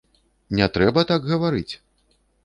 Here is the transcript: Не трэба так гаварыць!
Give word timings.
Не 0.59 0.67
трэба 0.77 1.03
так 1.11 1.27
гаварыць! 1.33 1.69